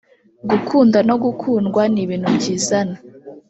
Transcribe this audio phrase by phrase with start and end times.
[0.49, 2.95] Gukunda no gukundwa ni ibintu byizana